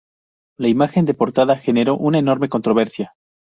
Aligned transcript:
La 0.57 0.67
imagen 0.67 1.05
de 1.05 1.13
portada 1.13 1.57
generó 1.59 1.95
una 1.95 2.17
enorme 2.17 2.49
controversia. 2.49 3.13